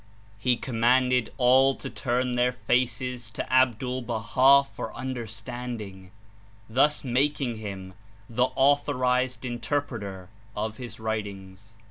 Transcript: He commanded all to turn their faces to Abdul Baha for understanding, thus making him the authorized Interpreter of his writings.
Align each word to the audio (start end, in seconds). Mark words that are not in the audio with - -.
He 0.39 0.55
commanded 0.57 1.31
all 1.37 1.75
to 1.75 1.87
turn 1.87 2.33
their 2.33 2.51
faces 2.51 3.29
to 3.33 3.53
Abdul 3.53 4.01
Baha 4.01 4.63
for 4.67 4.91
understanding, 4.95 6.09
thus 6.67 7.03
making 7.03 7.57
him 7.57 7.93
the 8.27 8.47
authorized 8.55 9.45
Interpreter 9.45 10.29
of 10.55 10.77
his 10.77 10.99
writings. 10.99 11.73